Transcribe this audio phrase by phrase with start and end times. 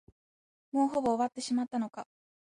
[0.71, 2.07] もうほぼ終わってしまったのか。